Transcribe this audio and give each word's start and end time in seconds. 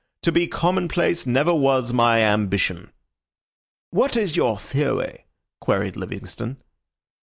"To 0.23 0.31
be 0.31 0.47
commonplace 0.47 1.27
never 1.27 1.53
was 1.53 1.93
my 1.93 2.21
ambition." 2.21 2.91
"What 3.91 4.17
is 4.17 4.35
your 4.35 4.57
theory?" 4.57 5.27
queried 5.59 5.95
Livingstone. 5.95 6.57